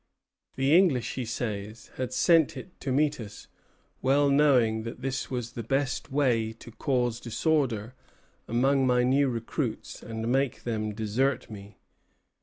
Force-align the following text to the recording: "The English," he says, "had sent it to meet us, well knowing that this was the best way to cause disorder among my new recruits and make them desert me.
"The 0.55 0.75
English," 0.75 1.13
he 1.13 1.25
says, 1.25 1.91
"had 1.97 2.11
sent 2.11 2.57
it 2.57 2.79
to 2.79 2.91
meet 2.91 3.19
us, 3.19 3.47
well 4.01 4.31
knowing 4.31 4.81
that 4.81 5.01
this 5.01 5.29
was 5.29 5.51
the 5.51 5.61
best 5.61 6.11
way 6.11 6.53
to 6.53 6.71
cause 6.71 7.19
disorder 7.19 7.93
among 8.47 8.87
my 8.87 9.03
new 9.03 9.29
recruits 9.29 10.01
and 10.01 10.27
make 10.27 10.63
them 10.63 10.95
desert 10.95 11.51
me. 11.51 11.77